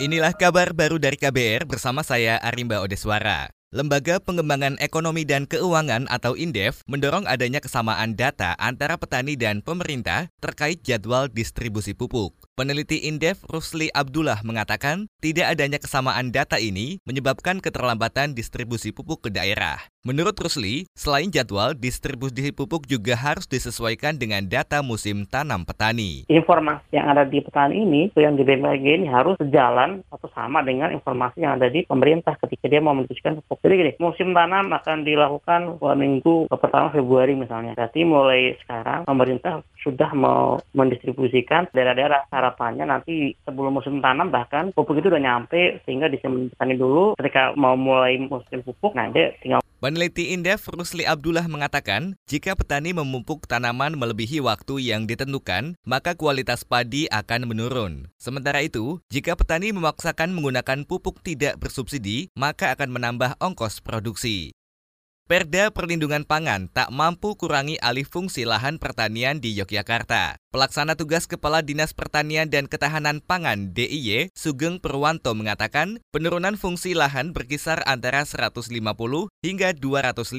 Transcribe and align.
Inilah 0.00 0.32
kabar 0.32 0.72
baru 0.72 0.96
dari 0.96 1.20
KBR 1.20 1.68
bersama 1.68 2.00
saya 2.00 2.40
Arimba 2.40 2.80
Odeswara. 2.80 3.52
Lembaga 3.68 4.16
Pengembangan 4.16 4.80
Ekonomi 4.80 5.28
dan 5.28 5.44
Keuangan 5.44 6.08
atau 6.08 6.40
INDEF 6.40 6.80
mendorong 6.88 7.28
adanya 7.28 7.60
kesamaan 7.60 8.16
data 8.16 8.56
antara 8.56 8.96
petani 8.96 9.36
dan 9.36 9.60
pemerintah 9.60 10.32
terkait 10.40 10.80
jadwal 10.80 11.28
distribusi 11.28 11.92
pupuk. 11.92 12.32
Peneliti 12.60 13.08
Indef 13.08 13.40
Rusli 13.48 13.88
Abdullah 13.88 14.44
mengatakan, 14.44 15.08
tidak 15.24 15.56
adanya 15.56 15.80
kesamaan 15.80 16.28
data 16.28 16.60
ini 16.60 17.00
menyebabkan 17.08 17.56
keterlambatan 17.56 18.36
distribusi 18.36 18.92
pupuk 18.92 19.24
ke 19.24 19.30
daerah. 19.32 19.80
Menurut 20.04 20.36
Rusli, 20.36 20.84
selain 20.92 21.32
jadwal, 21.32 21.72
distribusi 21.72 22.52
pupuk 22.52 22.84
juga 22.84 23.16
harus 23.16 23.48
disesuaikan 23.48 24.20
dengan 24.20 24.44
data 24.44 24.84
musim 24.84 25.24
tanam 25.24 25.64
petani. 25.64 26.28
Informasi 26.28 27.00
yang 27.00 27.08
ada 27.08 27.24
di 27.24 27.40
petani 27.40 27.80
ini, 27.80 28.02
yang 28.16 28.36
di 28.36 28.44
BMKG 28.44 28.84
ini 28.96 29.08
harus 29.08 29.40
sejalan 29.40 30.04
atau 30.12 30.28
sama 30.36 30.60
dengan 30.60 30.92
informasi 30.92 31.40
yang 31.40 31.56
ada 31.56 31.72
di 31.72 31.88
pemerintah 31.88 32.36
ketika 32.44 32.68
dia 32.68 32.84
mau 32.84 32.92
memutuskan 32.92 33.40
pupuk. 33.40 33.60
Jadi 33.64 33.74
gini, 33.76 33.92
musim 33.96 34.36
tanam 34.36 34.68
akan 34.68 35.04
dilakukan 35.04 35.80
minggu 35.80 36.48
pertama 36.52 36.92
Februari 36.92 37.36
misalnya. 37.36 37.72
Berarti 37.72 38.04
mulai 38.04 38.56
sekarang 38.64 39.08
pemerintah 39.08 39.64
sudah 39.80 40.12
mau 40.12 40.60
mendistribusikan 40.76 41.72
daerah-daerah 41.72 42.28
harapannya 42.50 42.90
nanti 42.90 43.38
sebelum 43.46 43.78
musim 43.78 44.02
tanam 44.02 44.34
bahkan 44.34 44.74
pupuk 44.74 44.98
itu 44.98 45.06
udah 45.06 45.22
nyampe 45.22 45.78
sehingga 45.86 46.10
petani 46.10 46.74
dulu 46.74 47.14
ketika 47.14 47.54
mau 47.54 47.78
mulai 47.78 48.18
musim 48.18 48.66
pupuk 48.66 48.98
dia 49.14 49.30
tinggal 49.38 49.62
Peneliti 49.80 50.36
Indef 50.36 50.68
Rusli 50.68 51.08
Abdullah 51.08 51.48
mengatakan, 51.48 52.12
jika 52.28 52.52
petani 52.52 52.92
memupuk 52.92 53.48
tanaman 53.48 53.96
melebihi 53.96 54.44
waktu 54.44 54.76
yang 54.92 55.08
ditentukan, 55.08 55.72
maka 55.88 56.12
kualitas 56.12 56.68
padi 56.68 57.08
akan 57.08 57.48
menurun. 57.48 58.12
Sementara 58.20 58.60
itu, 58.60 59.00
jika 59.08 59.32
petani 59.40 59.72
memaksakan 59.72 60.36
menggunakan 60.36 60.84
pupuk 60.84 61.24
tidak 61.24 61.56
bersubsidi, 61.56 62.28
maka 62.36 62.76
akan 62.76 62.92
menambah 62.92 63.40
ongkos 63.40 63.80
produksi. 63.80 64.52
Perda 65.30 65.70
Perlindungan 65.70 66.26
Pangan 66.26 66.66
tak 66.74 66.90
mampu 66.90 67.38
kurangi 67.38 67.78
alih 67.78 68.02
fungsi 68.02 68.42
lahan 68.42 68.82
pertanian 68.82 69.38
di 69.38 69.54
Yogyakarta. 69.54 70.34
Pelaksana 70.50 70.98
tugas 70.98 71.30
Kepala 71.30 71.62
Dinas 71.62 71.94
Pertanian 71.94 72.50
dan 72.50 72.66
Ketahanan 72.66 73.22
Pangan 73.22 73.70
DIY, 73.70 74.34
Sugeng 74.34 74.82
Perwanto 74.82 75.30
mengatakan, 75.38 76.02
penurunan 76.10 76.58
fungsi 76.58 76.98
lahan 76.98 77.30
berkisar 77.30 77.78
antara 77.86 78.26
150 78.26 78.74
hingga 79.46 79.70
250 79.70 80.34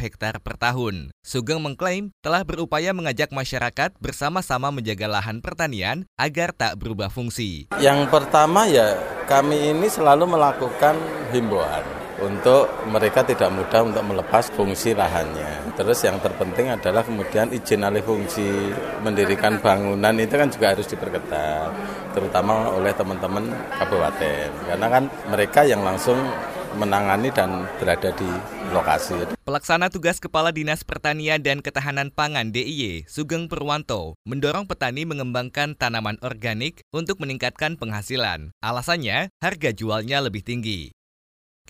hektar 0.00 0.40
per 0.40 0.56
tahun. 0.56 1.12
Sugeng 1.20 1.60
mengklaim 1.60 2.08
telah 2.24 2.40
berupaya 2.40 2.96
mengajak 2.96 3.36
masyarakat 3.36 3.92
bersama-sama 4.00 4.72
menjaga 4.72 5.20
lahan 5.20 5.44
pertanian 5.44 6.08
agar 6.16 6.56
tak 6.56 6.80
berubah 6.80 7.12
fungsi. 7.12 7.68
Yang 7.76 8.08
pertama 8.08 8.64
ya, 8.64 8.96
kami 9.28 9.76
ini 9.76 9.92
selalu 9.92 10.24
melakukan 10.32 10.96
himbauan 11.28 11.99
untuk 12.20 12.68
mereka 12.88 13.24
tidak 13.24 13.48
mudah 13.48 13.80
untuk 13.84 14.04
melepas 14.04 14.52
fungsi 14.52 14.92
lahannya. 14.92 15.72
Terus 15.74 16.04
yang 16.04 16.20
terpenting 16.20 16.68
adalah 16.68 17.00
kemudian 17.00 17.48
izin 17.50 17.84
alih 17.84 18.04
fungsi 18.04 18.44
mendirikan 19.00 19.58
bangunan 19.58 20.12
itu 20.20 20.34
kan 20.36 20.48
juga 20.52 20.76
harus 20.76 20.86
diperketat, 20.88 21.70
terutama 22.12 22.72
oleh 22.76 22.92
teman-teman 22.92 23.48
kabupaten. 23.80 24.48
Karena 24.68 24.86
kan 24.86 25.04
mereka 25.32 25.64
yang 25.64 25.80
langsung 25.80 26.16
menangani 26.78 27.34
dan 27.34 27.66
berada 27.82 28.14
di 28.14 28.30
lokasi. 28.70 29.34
Pelaksana 29.42 29.90
tugas 29.90 30.22
Kepala 30.22 30.54
Dinas 30.54 30.86
Pertanian 30.86 31.42
dan 31.42 31.58
Ketahanan 31.58 32.14
Pangan 32.14 32.54
DIY, 32.54 33.10
Sugeng 33.10 33.50
Purwanto, 33.50 34.14
mendorong 34.22 34.70
petani 34.70 35.02
mengembangkan 35.02 35.74
tanaman 35.74 36.20
organik 36.22 36.86
untuk 36.94 37.18
meningkatkan 37.18 37.74
penghasilan. 37.74 38.54
Alasannya, 38.62 39.34
harga 39.42 39.70
jualnya 39.74 40.22
lebih 40.22 40.46
tinggi. 40.46 40.94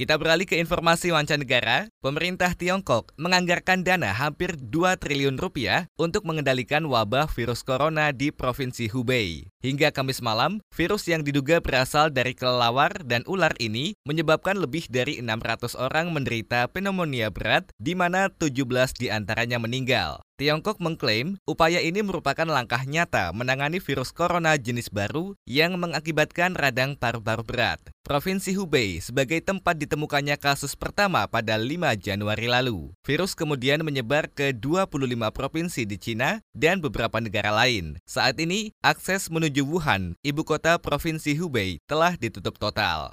Kita 0.00 0.16
beralih 0.16 0.48
ke 0.48 0.56
informasi 0.56 1.12
mancanegara. 1.12 1.92
Pemerintah 2.00 2.56
Tiongkok 2.56 3.12
menganggarkan 3.20 3.84
dana 3.84 4.16
hampir 4.16 4.56
2 4.56 4.96
triliun 4.96 5.36
rupiah 5.36 5.92
untuk 6.00 6.25
mengendalikan 6.25 6.88
wabah 6.88 7.28
virus 7.28 7.60
corona 7.60 8.08
di 8.08 8.32
Provinsi 8.32 8.88
Hubei. 8.88 9.52
Hingga 9.60 9.92
Kamis 9.92 10.25
malam, 10.25 10.64
virus 10.72 11.04
yang 11.04 11.20
diduga 11.20 11.60
berasal 11.60 12.08
dari 12.08 12.32
kelelawar 12.32 13.04
dan 13.04 13.28
ular 13.28 13.52
ini 13.60 13.92
menyebabkan 14.08 14.56
lebih 14.56 14.88
dari 14.88 15.20
600 15.20 15.76
orang 15.76 16.08
menderita 16.16 16.64
pneumonia 16.72 17.28
berat, 17.28 17.69
di 17.76 17.92
mana 17.92 18.32
17 18.32 18.96
di 18.96 19.12
antaranya 19.12 19.60
meninggal. 19.60 20.25
Tiongkok 20.40 20.80
mengklaim 20.80 21.36
upaya 21.44 21.84
ini 21.84 22.00
merupakan 22.00 22.48
langkah 22.48 22.80
nyata 22.88 23.28
menangani 23.36 23.76
virus 23.76 24.08
corona 24.08 24.56
jenis 24.56 24.88
baru 24.88 25.36
yang 25.44 25.76
mengakibatkan 25.76 26.56
radang 26.56 26.96
paru-paru 26.96 27.44
berat. 27.44 27.76
Provinsi 28.00 28.56
Hubei 28.56 29.04
sebagai 29.04 29.44
tempat 29.44 29.76
ditemukannya 29.76 30.40
kasus 30.40 30.72
pertama 30.72 31.28
pada 31.28 31.60
5 31.60 31.92
Januari 32.00 32.48
lalu. 32.48 32.88
Virus 33.04 33.36
kemudian 33.36 33.84
menyebar 33.84 34.32
ke 34.32 34.56
25 34.56 35.28
provinsi 35.28 35.84
di 35.84 36.00
Cina 36.00 36.40
dan 36.56 36.80
beberapa 36.80 37.20
negara 37.20 37.52
lain. 37.52 38.00
Saat 38.08 38.40
ini, 38.40 38.72
akses 38.80 39.28
menuju 39.28 39.60
Wuhan, 39.60 40.16
ibu 40.24 40.40
kota 40.40 40.80
Provinsi 40.80 41.36
Hubei, 41.36 41.84
telah 41.84 42.16
ditutup 42.16 42.56
total. 42.56 43.12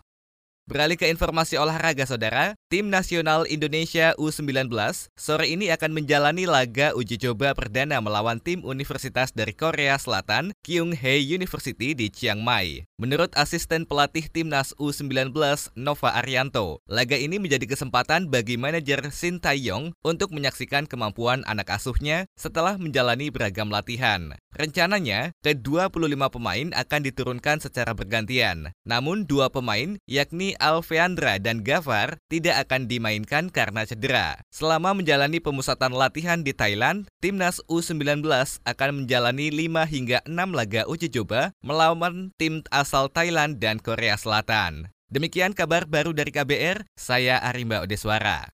Beralih 0.67 1.00
ke 1.00 1.07
informasi 1.07 1.55
olahraga 1.55 2.03
saudara, 2.03 2.51
tim 2.67 2.91
nasional 2.91 3.47
Indonesia 3.47 4.11
U19 4.19 4.67
sore 5.16 5.47
ini 5.47 5.72
akan 5.72 5.95
menjalani 5.95 6.44
laga 6.44 6.91
uji 6.91 7.16
coba 7.23 7.55
perdana 7.55 8.03
melawan 8.03 8.44
tim 8.44 8.59
universitas 8.67 9.31
dari 9.31 9.56
Korea 9.56 9.95
Selatan, 9.95 10.51
Kyung-Hae 10.67 11.23
University 11.23 11.95
di 11.95 12.11
Chiang 12.11 12.44
Mai. 12.44 12.83
Menurut 13.00 13.31
asisten 13.39 13.88
pelatih 13.88 14.27
timnas 14.27 14.75
U19 14.75 15.31
Nova 15.79 16.19
Arianto, 16.19 16.83
laga 16.91 17.16
ini 17.16 17.39
menjadi 17.39 17.63
kesempatan 17.63 18.27
bagi 18.27 18.59
manajer 18.59 19.07
Shin 19.16 19.39
Tae-yong 19.39 19.95
untuk 20.03 20.35
menyaksikan 20.35 20.83
kemampuan 20.83 21.47
anak 21.47 21.72
asuhnya 21.79 22.27
setelah 22.35 22.75
menjalani 22.75 23.31
beragam 23.31 23.72
latihan. 23.72 24.35
Rencananya, 24.51 25.31
ke-25 25.45 26.17
pemain 26.33 26.67
akan 26.75 27.01
diturunkan 27.07 27.61
secara 27.63 27.94
bergantian. 27.94 28.73
Namun 28.83 29.29
dua 29.29 29.53
pemain, 29.53 30.01
yakni 30.09 30.56
Alveandra 30.57 31.41
dan 31.41 31.66
Gavhar 31.66 32.22
tidak 32.28 32.68
akan 32.68 32.85
dimainkan 32.85 33.50
karena 33.50 33.88
cedera. 33.88 34.41
Selama 34.53 34.94
menjalani 34.94 35.41
pemusatan 35.41 35.95
latihan 35.95 36.44
di 36.44 36.51
Thailand, 36.53 37.07
timnas 37.23 37.63
U19 37.72 38.25
akan 38.68 38.90
menjalani 39.03 39.50
5 39.50 39.88
hingga 39.88 40.19
6 40.28 40.34
laga 40.53 40.85
uji 40.85 41.07
coba 41.13 41.56
melawan 41.63 42.35
tim 42.35 42.62
asal 42.69 43.09
Thailand 43.09 43.57
dan 43.57 43.79
Korea 43.79 44.19
Selatan. 44.19 44.91
Demikian 45.07 45.56
kabar 45.56 45.88
baru 45.88 46.12
dari 46.12 46.35
KBR, 46.35 46.84
saya 47.00 47.39
Arimba 47.39 47.79
Odeswara. 47.79 48.51